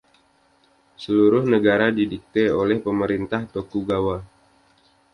[1.03, 4.17] Seluruh negara didikte oleh pemerintah Tokugawa.